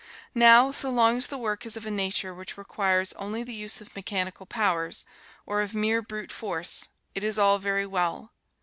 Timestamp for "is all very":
7.23-7.85